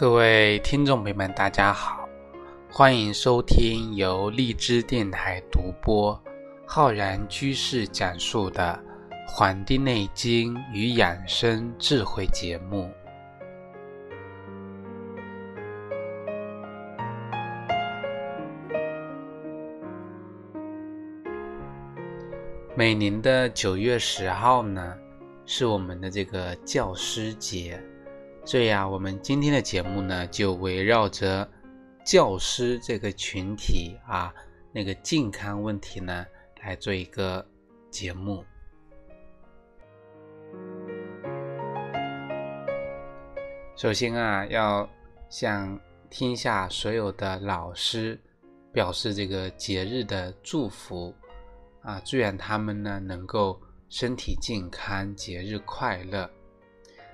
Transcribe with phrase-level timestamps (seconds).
[0.00, 2.08] 各位听众朋友们，大家好，
[2.70, 6.18] 欢迎收听由荔枝电台独播、
[6.64, 8.82] 浩然居士讲述的
[9.30, 12.90] 《黄帝内经与养生智慧》节目。
[22.74, 24.96] 每年的九月十号呢，
[25.44, 27.78] 是我们的这个教师节。
[28.44, 31.48] 所以啊，我们今天的节目呢，就围绕着
[32.04, 34.34] 教师这个群体啊，
[34.72, 36.26] 那个健康问题呢，
[36.62, 37.46] 来做一个
[37.90, 38.44] 节目。
[43.76, 44.88] 首先啊，要
[45.28, 45.78] 向
[46.08, 48.20] 天下所有的老师
[48.72, 51.14] 表示这个节日的祝福
[51.82, 56.28] 啊，祝愿他们呢能够身体健康，节日快乐。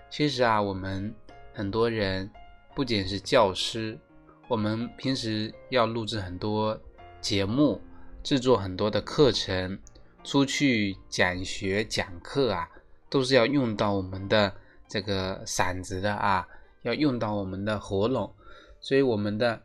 [0.09, 1.15] 其实啊，我们
[1.53, 2.31] 很多人
[2.75, 3.99] 不仅是教师，
[4.49, 6.81] 我们平时要录制很多
[7.21, 7.81] 节目，
[8.23, 9.79] 制作很多的课程，
[10.25, 12.69] 出去讲学讲课啊，
[13.11, 14.55] 都是要用到我们的
[14.89, 16.49] 这个嗓子的啊，
[16.83, 18.33] 要用到我们的喉咙，
[18.81, 19.61] 所以我们的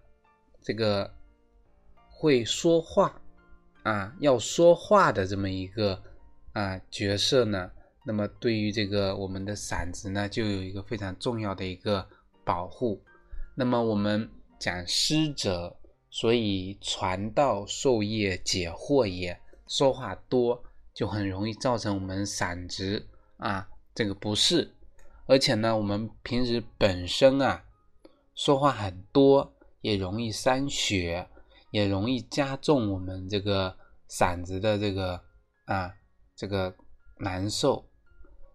[0.62, 1.14] 这个
[2.10, 3.22] 会说话
[3.84, 6.02] 啊，要说话的这么一个
[6.54, 7.72] 啊角色呢。
[8.04, 12.08] 那么对于这个我们的嗓子呢，就有一个非常重要的一个
[12.44, 13.02] 保护。
[13.56, 15.78] 那么我们讲师者，
[16.10, 19.40] 所以传道授业解惑也。
[19.68, 20.62] 说话多
[20.94, 24.76] 就很容易造成我们嗓子啊这个不适，
[25.28, 27.64] 而且呢，我们平时本身啊
[28.36, 31.26] 说话很多，也容易伤血，
[31.70, 33.78] 也容易加重我们这个
[34.10, 35.22] 嗓子的这个
[35.64, 35.94] 啊
[36.36, 36.76] 这个
[37.20, 37.86] 难受。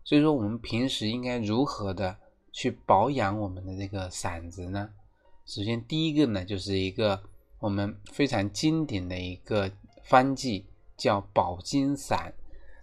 [0.06, 2.16] 所以说，我们平时应该如何的
[2.52, 4.88] 去保养我们的这个嗓子呢？
[5.44, 7.20] 首先，第一个呢，就是一个
[7.58, 9.68] 我们非常经典的一个
[10.04, 10.64] 方剂，
[10.96, 12.32] 叫保金散。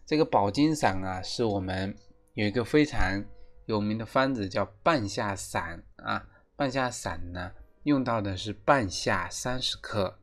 [0.06, 1.96] 这个保金散啊，是我们
[2.34, 3.24] 有一个非常
[3.68, 6.28] 有名的方子，叫半夏散啊。
[6.58, 10.20] 半夏散呢，用到的是半夏三十克，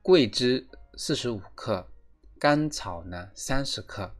[0.00, 1.88] 桂枝四十五克，
[2.38, 4.14] 甘草呢三十克。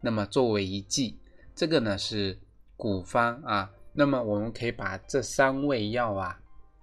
[0.00, 1.18] 那么作为一剂，
[1.54, 2.38] 这个呢是
[2.76, 3.70] 古方啊。
[3.92, 6.40] 那么我们可以把这三味药啊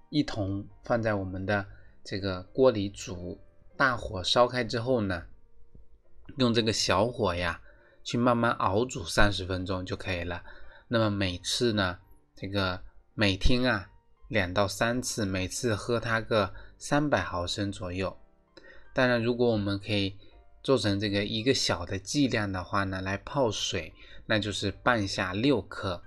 [0.09, 1.65] 一同放在我们的
[2.03, 3.39] 这个锅里煮，
[3.77, 5.23] 大火烧开之后呢，
[6.37, 7.61] 用这个小火呀
[8.03, 10.43] 去慢慢熬煮三十分钟就可以了。
[10.89, 11.99] 那么每次呢，
[12.35, 12.81] 这个
[13.13, 13.89] 每天啊
[14.27, 18.17] 两到三次，每次喝它个三百毫升左右。
[18.93, 20.17] 当然，如果我们可以。
[20.65, 23.93] 做成这个一个小的剂量的话呢，来泡水，
[24.25, 26.01] 那就是半夏六克，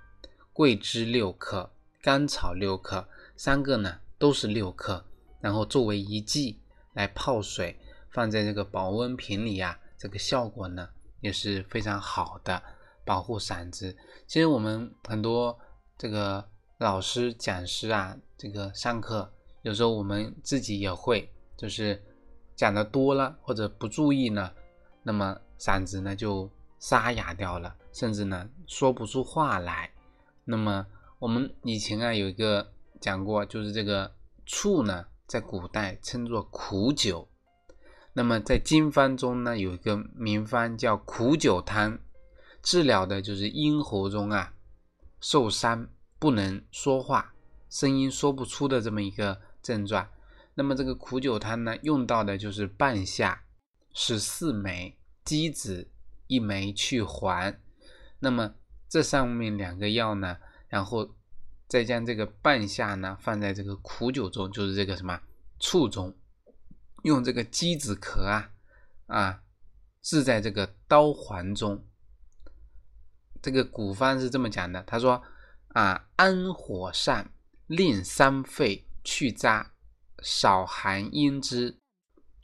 [0.52, 1.70] 桂枝六克，
[2.02, 5.04] 甘草六克，三个呢都是六克，
[5.40, 6.58] 然后作为一剂
[6.94, 7.78] 来泡水，
[8.10, 10.88] 放在这个保温瓶里呀，这个效果呢
[11.20, 12.60] 也是非常好的，
[13.04, 13.96] 保护嗓子。
[14.26, 15.56] 其实我们很多
[15.96, 16.44] 这个
[16.78, 19.32] 老师讲师啊，这个上课
[19.62, 22.02] 有时候我们自己也会，就是。
[22.58, 24.50] 讲的多了或者不注意呢，
[25.04, 29.88] 那么嗓子呢就沙哑掉了，甚至呢说不出话来。
[30.44, 30.84] 那么
[31.20, 34.12] 我们以前啊有一个讲过，就是这个
[34.44, 37.28] 醋呢在古代称作苦酒。
[38.12, 41.96] 那么在经方中呢有一个名方叫苦酒汤，
[42.60, 44.52] 治疗的就是咽喉中啊
[45.20, 47.32] 受伤不能说话，
[47.70, 50.08] 声音说不出的这么一个症状。
[50.58, 53.44] 那么这个苦酒汤呢，用到的就是半夏
[53.94, 55.88] 十四枚，鸡子
[56.26, 57.54] 一枚去黄。
[58.18, 58.56] 那么
[58.88, 60.36] 这上面两个药呢，
[60.66, 61.14] 然后
[61.68, 65.20] 再将这个半夏呢放在这个苦酒中，就是这个什么
[65.60, 66.12] 醋中，
[67.04, 68.50] 用这个鸡子壳啊
[69.06, 69.42] 啊
[70.02, 71.86] 置在这个刀环中。
[73.40, 75.22] 这个古方是这么讲的，他说
[75.68, 77.30] 啊，安火上，
[77.68, 79.74] 令伤肺，去渣。
[80.22, 81.78] 少寒阴之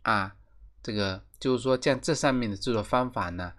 [0.02, 0.36] 啊，
[0.82, 3.54] 这个就是说，像这上面的制作方法呢，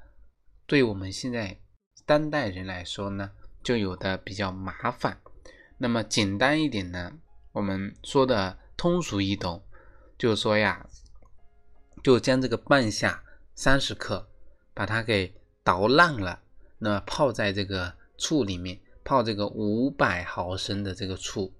[0.65, 1.59] 对我们现在
[2.05, 3.31] 当代人来说呢，
[3.63, 5.19] 就有的比较麻烦。
[5.77, 7.19] 那么简单一点呢，
[7.51, 9.63] 我们说的通俗易懂，
[10.17, 10.87] 就是说呀，
[12.03, 13.23] 就将这个半夏
[13.53, 14.29] 三十克，
[14.73, 16.41] 把它给捣烂了，
[16.77, 21.53] 那么泡在这个醋里面，泡这个五百毫升的这个醋，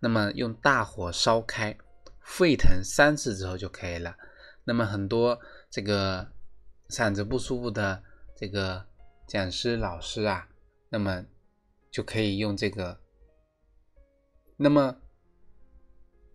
[0.00, 1.76] 那么用大火烧开。
[2.30, 4.16] 沸腾三次之后就可以了。
[4.62, 5.38] 那么很多
[5.68, 6.30] 这个
[6.88, 8.00] 嗓子不舒服的
[8.36, 8.86] 这个
[9.26, 10.48] 讲师老师啊，
[10.90, 11.24] 那么
[11.90, 13.00] 就可以用这个
[14.56, 14.96] 那么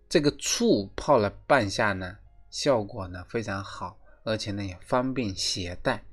[0.09, 2.17] 这个醋泡了半夏呢，
[2.49, 6.03] 效果呢非常好，而且呢也方便携带，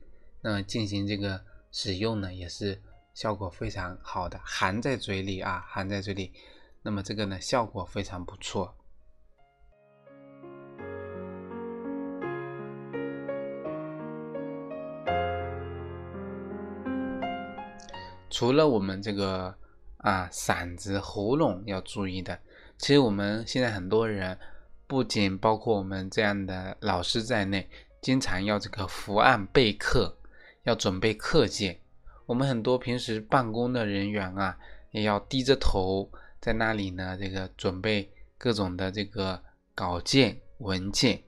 [0.42, 2.80] 那么进行这个使用呢也是
[3.14, 6.32] 效果非常好的，含在嘴里啊，含在嘴里，
[6.82, 8.76] 那么这个呢效果非常不错。
[18.32, 19.54] 除了我们这个
[19.98, 22.36] 啊嗓子喉咙要注意的，
[22.78, 24.38] 其实我们现在很多人，
[24.86, 27.68] 不仅包括我们这样的老师在内，
[28.00, 30.16] 经常要这个伏案备课，
[30.62, 31.78] 要准备课件。
[32.24, 34.56] 我们很多平时办公的人员啊，
[34.92, 39.38] 也要低着头在那里呢，这个准备各种的这个
[39.74, 41.22] 稿件文件。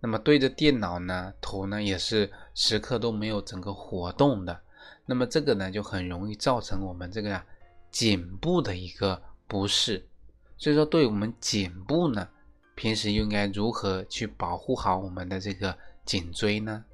[0.00, 4.60] 那么对着电脑呢，头呢也是时刻都没有整个活动的。
[5.10, 7.42] 那么这个呢，就很容易造成我们这个
[7.90, 10.06] 颈部的一个不适。
[10.58, 12.28] 所以说，对我们颈部呢，
[12.74, 15.74] 平时应该如何去保护好我们的这个
[16.04, 16.84] 颈椎呢？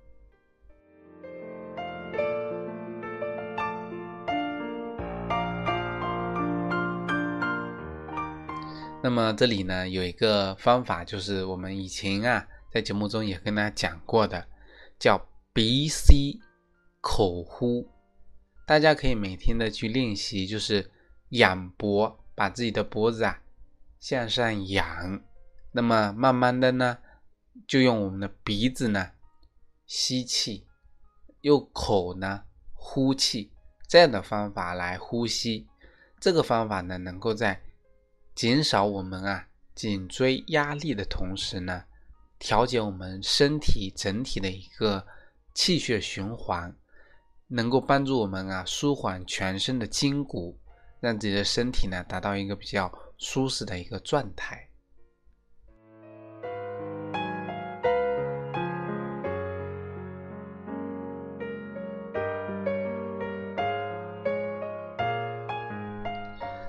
[9.02, 14.46] 那么这里呢，有一个方法，就是我们以前啊，在节目中也跟大家讲过的，
[15.00, 15.20] 叫
[15.52, 16.40] 鼻吸
[17.00, 17.92] 口呼。
[18.66, 20.90] 大家可以每天的去练习，就是
[21.30, 23.42] 仰脖，把自己的脖子啊
[24.00, 25.22] 向上仰。
[25.72, 26.98] 那么慢慢的呢，
[27.66, 29.10] 就用我们的鼻子呢
[29.86, 30.66] 吸气，
[31.42, 33.52] 用口呢呼气，
[33.86, 35.66] 这样的方法来呼吸。
[36.18, 37.60] 这个方法呢，能够在
[38.34, 41.84] 减少我们啊颈椎压力的同时呢，
[42.38, 45.06] 调节我们身体整体的一个
[45.52, 46.74] 气血循环。
[47.56, 50.58] 能够帮助我们啊舒缓全身的筋骨，
[50.98, 54.68] 让自己的身体呢达到一个比较舒适的一个状态。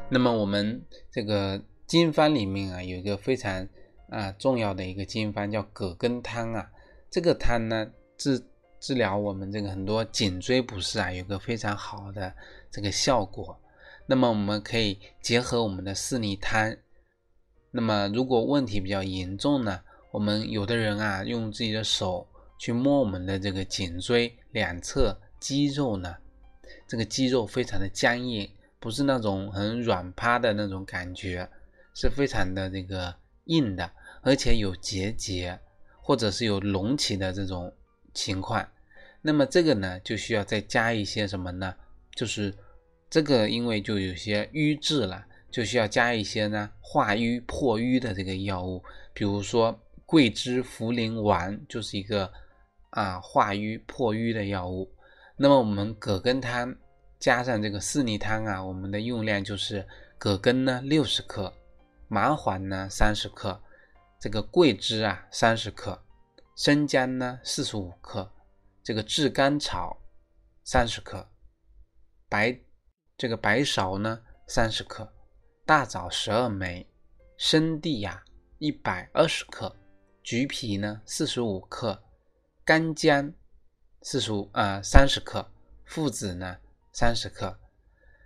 [0.08, 3.68] 那么我们这个经方里面啊有一个非常
[4.10, 6.70] 啊重要的一个经方叫葛根汤啊，
[7.10, 8.40] 这个汤呢治。
[8.86, 12.32] 治疗我们这个很多颈椎不适啊，有个非常好的
[12.70, 13.60] 这个效果。
[14.06, 16.78] 那么我们可以结合我们的四逆汤。
[17.72, 22.28] 那么如果问题比较严重呢，我们有的人啊，用自己的手
[22.60, 26.18] 去摸我们的这个颈椎两侧肌肉呢，
[26.88, 28.48] 这个肌肉非常的僵硬，
[28.80, 31.50] 不是那种很软趴的那种感觉，
[31.96, 33.16] 是非常的这个
[33.46, 33.92] 硬的，
[34.22, 35.60] 而且有结节
[36.04, 37.74] 或者是有隆起的这种
[38.14, 38.64] 情况。
[39.27, 41.74] 那么这个呢，就需要再加一些什么呢？
[42.13, 42.54] 就是
[43.10, 48.83] 这个，因为就有些瘀滞了，就需要加一些呢化瘀破瘀的这个药物，
[49.16, 49.75] 比如说
[50.06, 52.31] 桂枝茯苓丸就是一个
[52.92, 54.88] 啊化瘀破瘀的药物。
[55.35, 56.76] 那么我们葛根汤
[57.18, 59.83] 加上这个四逆汤啊，我们的用量就是
[60.19, 61.52] 葛根呢六十克，
[62.07, 63.59] 麻黄呢三十克，
[64.19, 66.00] 这个桂枝啊三十克，
[66.56, 68.31] 生姜呢四十五克。
[68.85, 69.99] 这个炙甘草
[70.63, 71.27] 三十克，
[72.30, 72.56] 白
[73.18, 75.11] 这个白芍呢三十克，
[75.65, 76.87] 大枣十二枚，
[77.35, 78.23] 生地呀
[78.59, 79.75] 一百二十克，
[80.21, 81.99] 橘皮呢四十五克，
[82.63, 83.33] 干姜
[84.04, 85.51] 四十五啊三十克，
[85.85, 86.56] 附子呢
[86.94, 87.59] 三十克。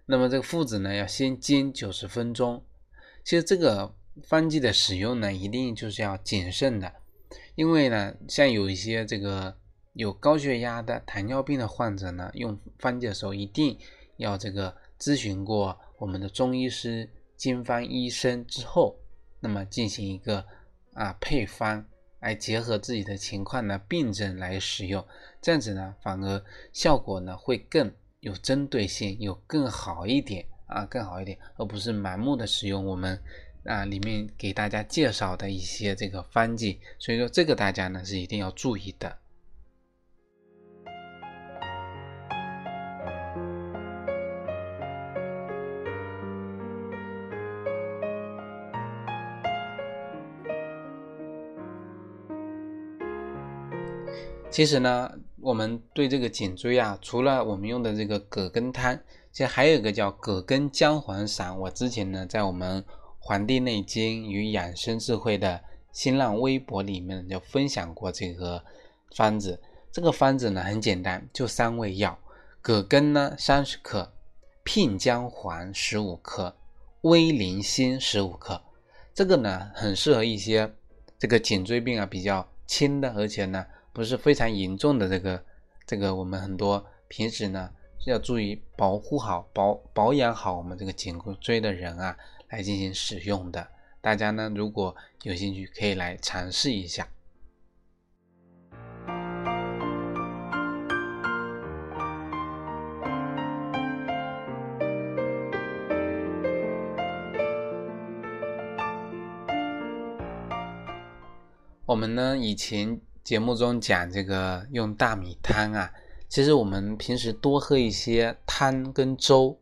[0.06, 2.62] 那么这个附子呢要先煎九十分钟。
[3.24, 6.94] 其实这个方剂的使用呢一定就是要谨慎的，
[7.56, 9.58] 因为呢像有一些这个。
[10.00, 13.78] 有高血压的、糖尿病的患者呢，用方剂的时候一定
[14.16, 18.96] 要这个咨询过我们的中医师、经方医生之后，
[19.42, 20.46] 那么进行一个
[20.94, 21.86] 啊配方，
[22.22, 25.06] 来结合自己的情况呢、病症来使用，
[25.42, 26.42] 这样子呢，反而
[26.72, 33.22] 效果呢会更有针对性，有更好一点啊，更好一点，而不是盲目的使用我们
[33.66, 39.18] 啊里面给大家介绍的一些这个方剂，所以说这个大家呢是一定要注意的。
[54.52, 59.00] 其实呢，我们对这个颈椎啊，除了我们用的这个葛根汤，
[59.32, 61.58] 其实还有一个叫葛根姜黄散。
[61.60, 62.82] 我之前呢，在我们
[63.20, 68.64] 《黄帝内经与养生智慧》的新浪微博里面就分享过这个
[69.16, 69.62] 方子。
[69.92, 72.18] 这个方子呢很简单，就三味药：
[72.60, 74.12] 葛根呢三十克，
[74.64, 76.56] 片姜黄十五克，
[77.02, 78.60] 威灵心十五克。
[79.14, 80.74] 这个呢，很适合一些
[81.20, 85.44] 这个颈椎病啊比较轻的，而且呢不是非常严重的这个
[85.86, 87.70] 这个我们很多平时呢
[88.06, 92.18] 要注意保护好保保养好我们这个颈椎的人啊
[92.50, 93.68] 来进行使用的。
[94.02, 97.08] 大家呢如果有兴趣，可以来尝试一下。
[111.86, 115.94] 我们呢，以前节目中讲这个用大米汤啊，
[116.28, 119.56] 其实我们平时多喝一些汤跟粥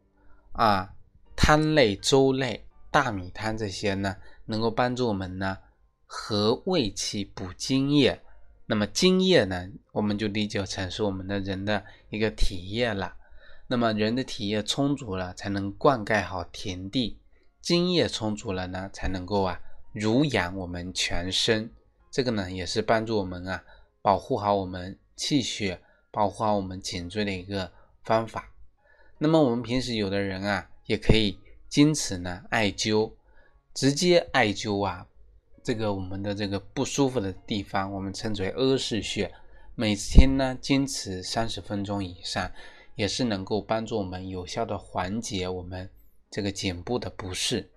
[0.53, 0.93] 啊，
[1.35, 5.57] 汤类、粥类、大米汤这些呢，能够帮助我们呢
[6.05, 8.23] 和胃气、补津液。
[8.67, 13.17] 那么津液呢，我们就理解成是我们的人的一个体液了。
[13.67, 17.17] 那么人的体液充足了，才能灌溉好田地；
[17.61, 19.59] 津液充足了呢，才能够啊
[19.91, 21.69] 濡养我们全身。
[22.09, 23.63] 这个呢，也是帮助我们啊，
[24.01, 27.71] 保护好我们气血，保护好我们颈椎的一个
[28.03, 28.51] 方法。
[29.19, 31.37] 那么我们平时有的人啊，也可以
[31.67, 33.13] 经此呢艾灸，
[33.73, 35.07] 直接艾灸啊，
[35.61, 39.31] 这个我们的这个不舒服的地方，我们称之为阿是穴。
[39.75, 42.51] 每天呢，经此三十分钟以上，
[42.95, 45.87] 也是能够帮助我们有效的缓解我们
[46.31, 47.69] 这个颈部的不适。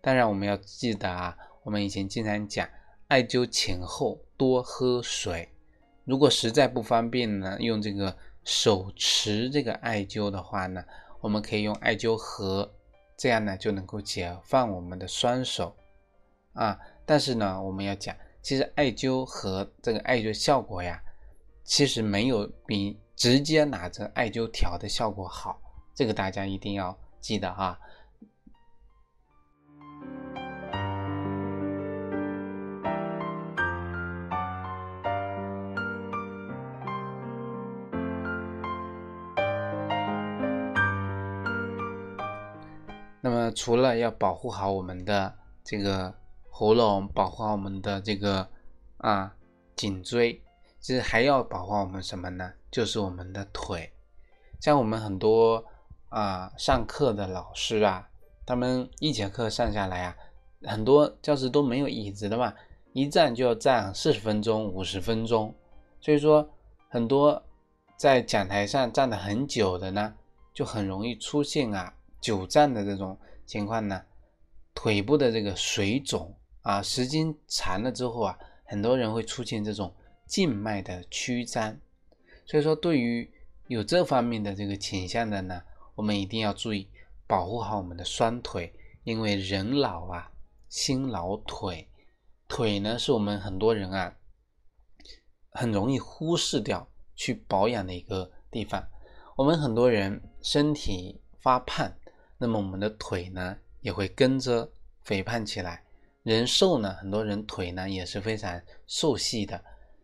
[0.00, 2.68] 当然，我们要记得啊，我们以前经常讲。
[3.12, 5.46] 艾灸前后多喝水，
[6.06, 10.82] 如果实在不方便呢，用这个手持这个艾灸的话呢，
[11.20, 12.72] 我们可以用艾灸盒，
[13.18, 15.76] 这样呢就能够解放我们的双手
[16.54, 16.78] 啊。
[17.04, 20.98] 但是呢，我们要讲，其实艾灸盒这个艾灸效果呀，
[21.64, 25.60] 其实没有比直接拿着艾灸条的效果好，
[25.94, 27.78] 这个大家一定要记得啊。
[43.24, 46.12] 那么，除了要保护好我们的这个
[46.50, 48.48] 喉咙，保护好我们的这个
[48.96, 49.36] 啊
[49.76, 50.42] 颈椎，
[50.80, 52.52] 其实还要保护我们什么呢？
[52.68, 53.92] 就是我们的腿。
[54.60, 55.64] 像我们很多
[56.08, 58.08] 啊上课的老师啊，
[58.44, 60.16] 他们一节课上下来啊，
[60.64, 62.52] 很多教室都没有椅子的嘛，
[62.92, 65.54] 一站就要站四十分钟、五十分钟，
[66.00, 66.50] 所以说
[66.88, 67.40] 很多
[67.96, 70.12] 在讲台上站的很久的呢，
[70.52, 71.94] 就很容易出现啊。
[72.22, 74.00] 久站的这种情况呢，
[74.72, 79.92] 腿部的这个水肿啊，时间长了之后啊，很多人会出现这种
[80.26, 81.76] 静脉的曲张。
[82.46, 83.28] 所以说，对于
[83.66, 85.60] 有这方面的这个倾向的呢，
[85.96, 86.88] 我们一定要注意
[87.26, 90.30] 保护好我们的双腿，因为人老啊，
[90.68, 91.90] 心老腿，
[92.46, 94.16] 腿呢是我们很多人啊
[95.50, 98.88] 很容易忽视掉去保养的一个地方。
[99.36, 101.92] 我们很多人身体发胖。
[102.42, 104.68] 那么我们的腿呢也会跟着
[105.04, 105.80] 肥胖起来。
[106.24, 109.62] 人瘦呢，很多人腿呢也是非常瘦细的。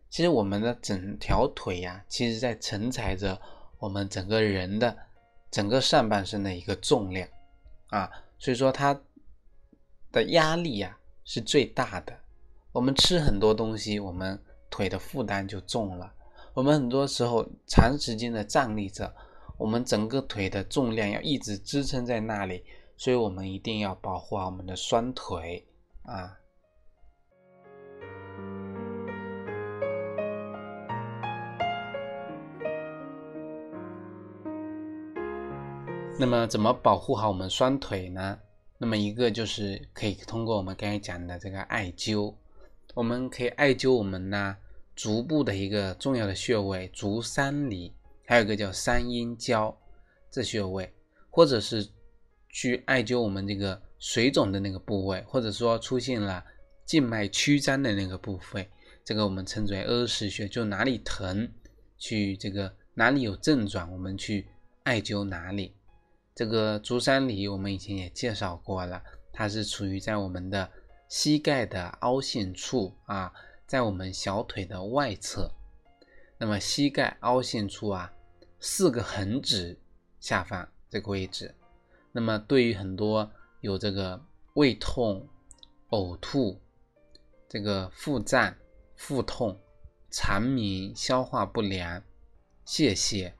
[0.09, 3.37] 其实我们的整条腿呀，其实在承载着
[3.77, 4.97] 我们整个人的
[5.51, 7.27] 整个上半身的一个重量
[7.89, 8.97] 啊，所以说它
[10.13, 12.17] 的压力呀是最大的。
[12.71, 16.09] 我们吃很多东西，我们腿的负担就重了。
[16.53, 19.13] 我们很多时候长时间的站立着。
[19.59, 22.63] 我们整个腿的重量要一直支撑在那里，
[22.95, 25.67] 所以我们一定要保护好我们的双腿
[26.03, 26.39] 啊。
[36.17, 38.39] 那么，怎么保护好我们双腿呢？
[38.77, 42.33] 那么，一个就是可以通过我们刚才讲的这个艾灸，
[42.93, 44.55] 我们可以艾灸我们呢
[44.95, 47.93] 足部的一个重要的穴位足三里。
[48.29, 49.75] 还有一个叫三阴交
[50.29, 50.93] 这穴位，
[51.31, 51.89] 或者是
[52.47, 56.45] 去艾灸我们这个水肿的那个部位，或者说出现了
[56.85, 58.69] 静脉曲张的那个部位，
[59.03, 61.51] 这个我们称之为阿是穴，就哪里疼，
[61.97, 64.47] 去这个哪里有症状，我们去
[64.83, 65.75] 艾灸哪里。
[66.35, 69.01] 这个足三里我们以前也介绍过了，
[69.33, 70.69] 它是处于在我们的
[71.07, 73.33] 膝盖的凹陷处啊，
[73.65, 75.51] 在我们小腿的外侧，
[76.37, 78.13] 那么膝盖凹陷处啊。
[78.59, 79.79] 四个横指
[80.19, 81.55] 下方这个位置，
[82.11, 84.21] 那么对于很多有这个
[84.55, 85.27] 胃痛、
[85.89, 86.59] 呕吐、
[87.47, 88.53] 这个腹胀、
[88.95, 89.59] 腹痛、
[90.11, 92.03] 肠鸣、消化不良、
[92.65, 93.31] 泄泻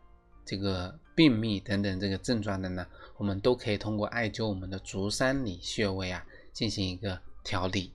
[0.46, 7.94] 这个便秘等等这个症状的呢，我们都可以通过艾灸我们的足三里穴位啊进行一个调理。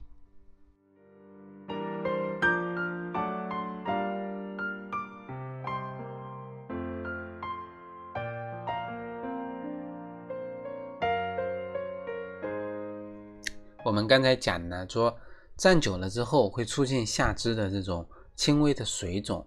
[14.05, 15.17] 们刚才讲呢，说
[15.57, 19.45] 站久了之后会出现下肢的这种轻微的水肿，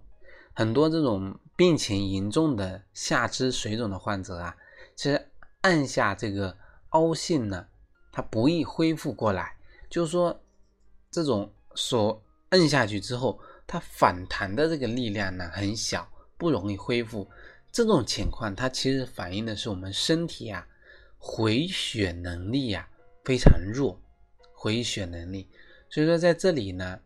[0.53, 4.57] 很多这种病情严重的下肢水肿的患者啊，
[4.97, 6.57] 其实按下这个
[6.91, 7.65] 凹陷呢，
[8.11, 9.57] 它不易恢复过来，
[9.89, 10.37] 就是说
[11.09, 17.29] 这种手摁下去之后，它反弹的这个力量呢很小，不容易恢复。
[17.71, 20.67] 这种情况它其实反映的是我们身体啊
[21.19, 22.89] 回血能力呀
[23.25, 24.01] 非常弱。
[24.61, 25.49] 回血能力，
[25.89, 26.99] 所以说在这里呢，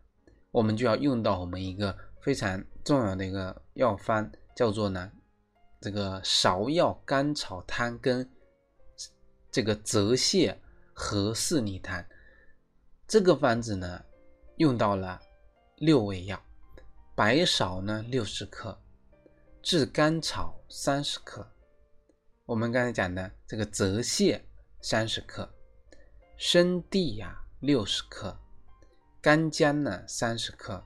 [0.49, 5.11] 我们就要用到我们一个非常重要的一个药方，叫做呢
[5.79, 8.27] 这个芍药甘草汤跟
[9.51, 10.55] 这个泽泻
[10.95, 12.03] 和四逆汤。
[13.07, 14.03] 这个方子呢
[14.57, 15.21] 用到了
[15.77, 16.43] 六味药，
[17.15, 18.81] 白芍呢六十克，
[19.61, 21.47] 炙甘草三十克，
[22.47, 24.41] 我们刚才讲的这个泽泻
[24.81, 25.47] 三十克，
[26.35, 27.41] 生地呀。
[27.63, 28.37] 六十克，
[29.21, 30.83] 干姜呢三十克，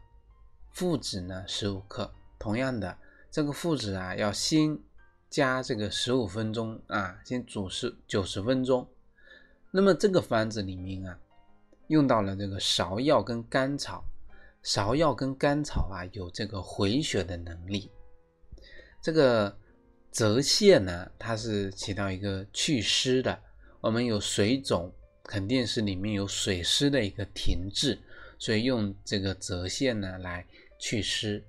[0.72, 2.14] 附子呢十五克。
[2.38, 3.00] 同样的，
[3.32, 4.78] 这个附子啊，要先
[5.28, 8.88] 加这个十五分钟啊，先煮十九十分钟。
[9.72, 11.18] 那么这个方子里面啊，
[11.88, 14.04] 用到了这个芍药跟甘草。
[14.64, 17.92] 芍药跟甘草啊，有这个回血的能力。
[19.02, 19.58] 这个
[20.12, 23.40] 泽泻呢，它是起到一个祛湿的。
[23.82, 24.94] 我们有水肿。
[25.28, 28.00] 肯定是里面有水湿的一个停滞，
[28.40, 30.48] 所以用这个泽泻呢来
[30.80, 31.44] 祛湿，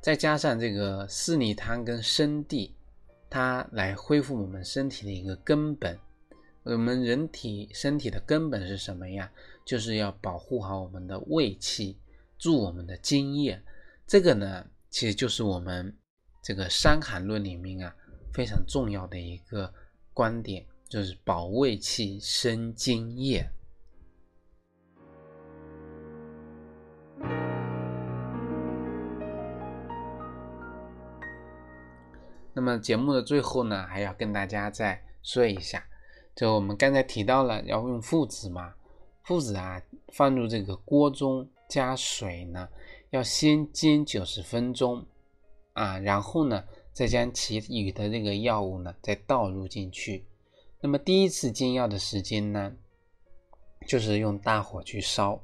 [0.00, 2.76] 再加上这个四逆汤跟生地，
[3.28, 5.98] 它来恢复我们身体的一个根本。
[6.62, 9.28] 我们人体身体的根本是什么呀？
[9.66, 11.98] 就是要保护好我们的胃气，
[12.38, 13.60] 助我们的津液。
[14.06, 15.92] 这个呢，其实就是我们
[16.40, 17.92] 这个《伤寒论》里面啊
[18.32, 19.74] 非常重要的一个
[20.14, 20.64] 观点。
[20.92, 23.48] 就是保胃气、生津液。
[32.52, 35.82] 那么节目的最后呢，还要跟大家再说一下，
[36.36, 38.74] 就我们刚才提到了要用附子嘛，
[39.22, 39.80] 附子啊
[40.12, 42.68] 放入这个锅中加水呢，
[43.08, 45.06] 要先煎九十分钟
[45.72, 50.26] 啊，然后呢再将其余的这个药物呢再倒入进去。
[50.84, 52.76] 那么第一次煎药的时间呢，
[53.86, 55.40] 就是用大火去烧，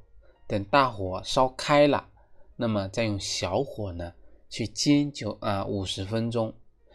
[0.48, 2.08] 等大火烧开了，
[2.56, 4.12] 那么再用小火呢
[4.50, 6.52] 去煎就啊五十分钟，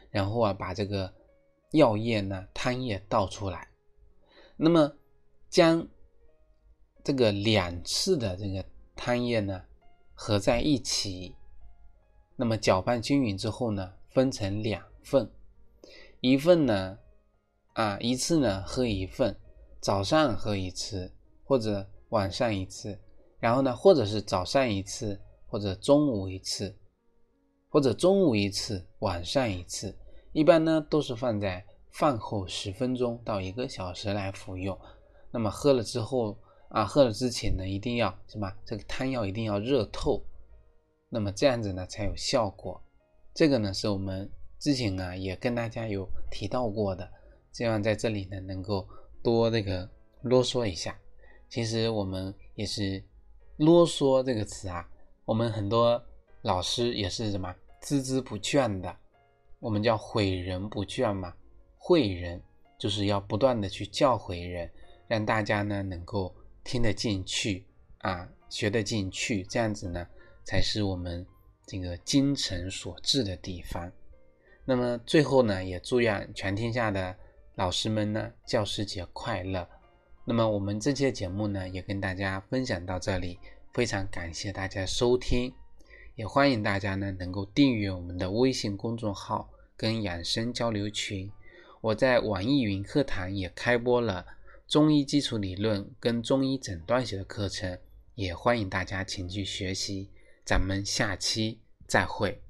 [0.10, 1.14] 然后啊把这个
[1.72, 3.70] 药液呢汤液倒出来，
[4.58, 4.94] 那么
[5.50, 5.88] 将
[7.02, 9.64] 这个两次的这个汤液呢
[10.14, 11.34] 合在一起，
[12.36, 15.32] 那么搅拌均匀之后呢，分成两份，
[16.20, 17.00] 一份呢。
[17.74, 19.36] 啊，一次呢喝一份，
[19.82, 21.12] 早上喝一次，
[21.44, 23.00] 或者晚上一次，
[23.40, 26.78] 然后呢，或者是早上一次，或者中午一次，
[27.70, 29.98] 或者中午一次，晚上一次，
[30.34, 34.80] 一般呢都是放在饭后十分钟到一个小时来服用。
[35.32, 36.38] 那么喝了之后
[36.70, 38.54] 啊，喝了之前呢，一定要什么？
[38.64, 40.24] 这个汤药一定要热透，
[41.10, 42.80] 那么这样子呢才有效果。
[43.34, 47.10] 这个呢是我们之前啊也跟大家有提到过的。
[47.54, 48.86] 希望在这里呢，能够
[49.22, 49.88] 多这个
[50.24, 51.00] 啰嗦一下。
[51.48, 53.02] 其实我们也是
[53.58, 54.90] 啰嗦这个词啊，
[55.24, 56.04] 我们很多
[56.42, 58.98] 老师也是什么孜孜不倦的，
[59.60, 61.32] 我们叫诲人不倦嘛。
[61.80, 62.42] 诲人
[62.80, 64.68] 就是要不断的去教诲人，
[65.08, 67.64] 让大家呢能够听得进去
[68.00, 70.08] 啊，学得进去，这样子呢
[70.44, 71.24] 才是我们
[71.68, 73.92] 这个精诚所至的地方。
[74.66, 77.16] 那么最后呢，也祝愿全天下的。
[77.56, 79.70] 老师们呢，教师节快乐！
[80.26, 83.38] 那么我们这期节目呢，也跟大家分享到这里，
[83.72, 85.54] 非常感谢大家收听，
[86.16, 91.32] 也欢迎大家呢能够订阅我们的微信公众号跟养生交流群。
[91.80, 94.26] 我在网易云课堂也开播了
[94.68, 97.78] 中医基础理论跟中医诊断学的课程，
[98.16, 100.10] 也欢迎大家前去学习。
[100.44, 102.42] 咱们下期再会。